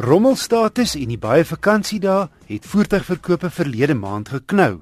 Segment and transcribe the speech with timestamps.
[0.00, 4.80] Rommelstatus en die baie vakansiedae het voertuigverkope verlede maand geknou.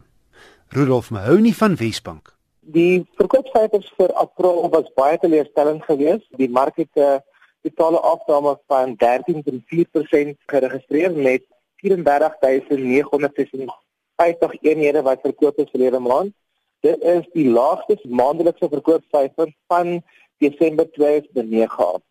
[0.70, 2.36] Rudolf Mahoney van Wesbank.
[2.62, 6.28] Die verkoopsyfers vir April was baie teleurstellend geweest.
[6.38, 7.18] Die mark het 'n uh,
[7.66, 11.42] totale afname van 13.4% geregistreer met
[11.82, 16.32] 34950 eenhede wat verkoop is verlede maand.
[16.80, 20.02] Dit is die laagste maandelikse verkoopsyfer van
[20.38, 22.07] Desember 2009 af.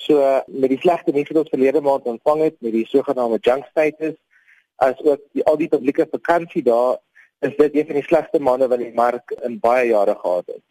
[0.00, 3.66] So met die slegte nuus wat ons verlede maand ontvang het met die sogenaamde junk
[3.68, 4.16] status
[4.80, 6.96] as ook die al die publieke vakansie daar
[7.44, 10.62] is dit een van die slegste maande wat die mark in baie jare gehad het.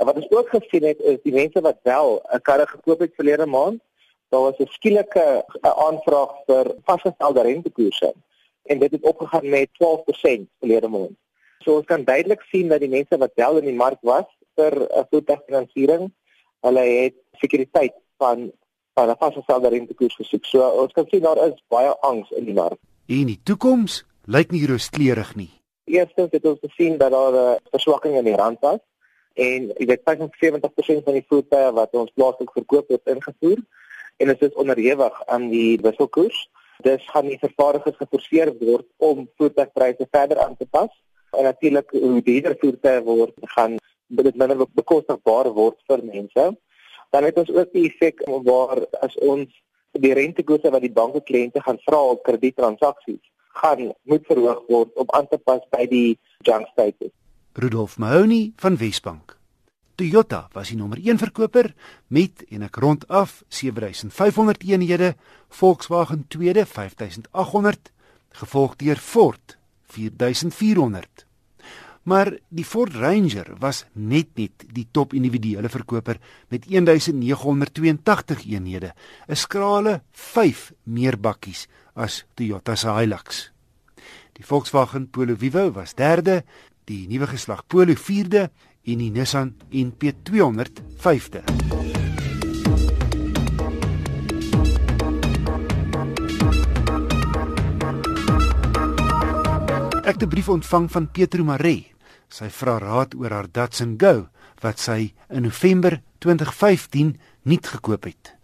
[0.00, 3.14] En wat ons ook gesien het is die mense wat wel 'n karre gekoop het
[3.14, 3.80] verlede maand,
[4.28, 8.12] daar was 'n skielike aanvraag vir vasgestelde rentekoerse
[8.64, 11.16] en dit het opgegaan met 12% verlede maand.
[11.58, 14.72] So ons kan duidelik sien dat die mense wat wel in die mark was vir
[14.72, 16.12] 'n voertuigfinansiering,
[16.60, 18.52] hulle het sekuriteit van
[18.98, 20.44] van 'n vasgestelde rentekoers gesoek.
[20.44, 22.78] So ons kan sien daar is baie angs in die mark.
[23.06, 25.50] En die toekoms lyk nie rooskleurig nie.
[25.84, 28.82] Eerstens het ons gesien dat daar 'n verswakking in die rand was
[29.34, 33.58] en jy weet 75% van die voertuie wat ons plaaslik verkoop het ingevoer
[34.16, 36.50] en dit is onderhewig aan die wisselkoers.
[36.78, 41.02] Dis gaan die vervaardigers geforseer word om voertuigpryse verder aan te pas.
[41.30, 46.56] En natuurlik hoe duurder voertuie word, gaan dit minder bekostigbaar word vir mense
[47.10, 49.48] dan het ons ook die effek waar as ons
[49.98, 53.24] die rentekoerse wat die banke kliënte gaan vra op kredietransaksies
[53.58, 57.12] gaan moet verhoog word om aan te pas by die junk status.
[57.58, 59.36] Rudolf Mahoney van Wesbank.
[59.98, 61.72] Toyota was die nommer 1 verkoper
[62.06, 65.14] met en ek rond af 7500 eenhede,
[65.48, 67.90] Volkswagen tweede 5800,
[68.38, 69.56] gevolg deur Ford
[69.90, 71.27] 4400.
[72.08, 76.16] Maar die Ford Ranger was net net die top individuele verkoper
[76.48, 78.94] met 1982 eenhede,
[79.28, 83.52] 'n skrale 5 meer bakkies as Toyota se Hilux.
[84.32, 86.44] Die Volkswagen Polo Vivo was derde,
[86.84, 88.50] die nuwe geslag Polo vierde
[88.84, 91.42] en die Nissan NP200 vyfde.
[100.08, 101.97] Ek het 'n brief ontvang van Pietro Maree
[102.28, 104.28] Sy vra raad oor haar Datsun Go
[104.62, 107.14] wat sy in November 2015
[107.48, 108.34] nuut gekoop het.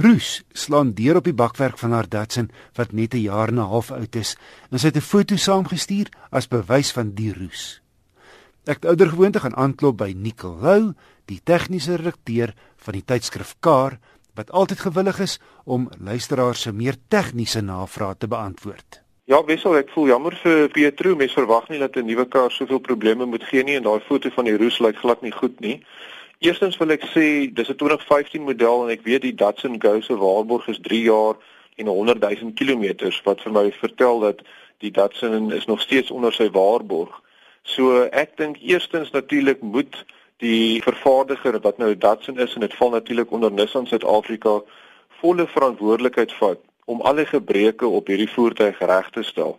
[0.00, 3.70] Roos slaan deur op die bakwerk van haar Datsun wat net 'n jaar en 'n
[3.72, 4.36] half oud is
[4.70, 7.82] en sy het 'n foto saamgestuur as bewys van die roos.
[8.64, 10.94] Ek het ouer gewoonte gaan aanklop by Nicolou,
[11.26, 13.98] die tegniese redakteur van die tydskrif Car
[14.34, 19.02] wat altyd gewillig is om luisteraars se meer tegniese navrae te beantwoord.
[19.30, 21.12] Ja, wissel, ek voel jammer vir Pietro.
[21.14, 24.30] Mens verwag nie dat 'n nuwe kar soveel probleme moet gee nie en daai foto
[24.30, 25.84] van die roes lyk glad nie goed nie.
[26.40, 30.16] Eerstens wil ek sê dis 'n 2015 model en ek weet die Datsun Go se
[30.16, 31.36] waarborg is 3 jaar
[31.76, 34.42] en 100 000 km wat vir my vertel dat
[34.78, 37.22] die Datsun is nog steeds onder sy waarborg.
[37.62, 40.04] So ek dink eerstens natuurlik moet
[40.38, 44.62] die vervaardiger wat nou Datsun is en dit val natuurlik onder Nissan Suid-Afrika
[45.20, 49.58] volle verantwoordelikheid vat om alle gebreke op hierdie voertuig reg te stel.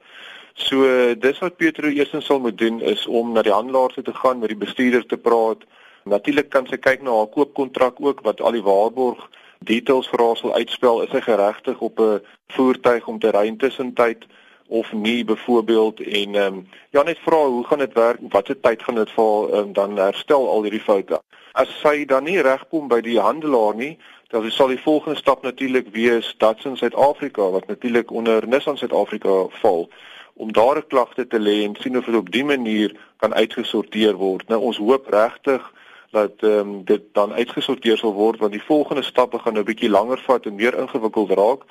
[0.54, 0.86] So
[1.16, 4.54] dis wat Petro eerstens sal moet doen is om na die handelaar te gaan, met
[4.54, 5.64] die bestuurder te praat.
[6.04, 9.30] Natuurlik kan sy kyk na haar koopkontrak ook wat al die waarborg
[9.64, 11.02] details vir haar sal uitspel.
[11.02, 12.22] Is sy geregtig op 'n
[12.54, 14.26] voertuig om te ry intussen tyd
[14.68, 18.20] of nie byvoorbeeld en ehm um, ja net vra hoe gaan dit werk?
[18.30, 21.20] Watse tyd gaan dit vir um, dan herstel al hierdie foute?
[21.54, 23.98] As sy dan nie regkom by die handelaar nie,
[24.34, 29.46] dan sal die volgende stap natuurlik wees dat in Suid-Afrika wat natuurlik onder Nissan Suid-Afrika
[29.50, 29.90] val
[30.34, 34.16] om daar 'n klagte te lê en sien of dit op dië manier kan uitgesorteer
[34.16, 34.48] word.
[34.48, 35.74] Nou ons hoop regtig
[36.12, 39.90] dat ehm um, dit dan uitgesorteer sal word want die volgende stappe gaan nou bietjie
[39.90, 41.62] langer vat en meer ingewikkeld raak.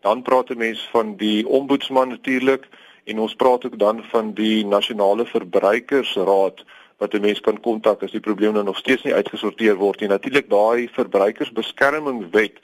[0.00, 2.68] Dan praat 'n mens van die ombudsman natuurlik
[3.04, 6.64] en ons praat ook dan van die nasionale verbruikersraad
[7.02, 10.08] wat 'n mens kan kontak as die probleem nou nog steeds nie uitgesorteer word nie.
[10.08, 12.56] Natuurlik daai verbruikersbeskermingswet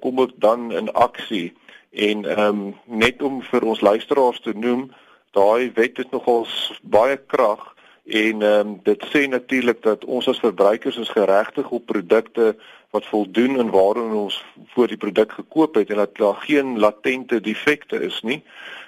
[0.00, 1.52] kom ook dan in aksie
[1.90, 4.92] en ehm um, net om vir ons luisteraars te noem,
[5.32, 6.46] daai wet het nogal
[6.82, 7.74] baie krag
[8.04, 12.56] en ehm um, dit sê natuurlik dat ons as verbruikers is geregtig op produkte
[12.90, 14.44] wat voldoen aan waarin ons
[14.74, 18.42] voor die produk gekoop het en dat daar geen latente defekte is nie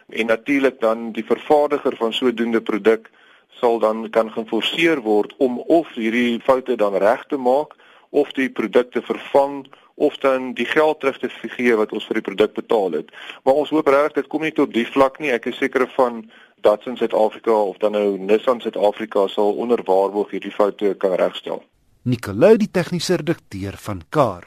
[0.08, 3.10] en natuurlik dan die vervaardiger van sodoende produk
[3.58, 7.76] sal dan kan geforseer word om of hierdie foute dan reg te maak
[8.10, 9.66] of die produkte vervang
[10.00, 13.10] of dan die geld terug te gee wat ons vir die produk betaal het.
[13.44, 15.32] Maar ons hoop regtig dit kom nie tot die vlak nie.
[15.34, 16.22] Ek is seker van
[16.64, 21.62] dat in Suid-Afrika of dan nou Nissan Suid-Afrika sal onder waarborg hierdie foute kan regstel.
[22.02, 24.46] Nicolou die tegniese redakteur van Car.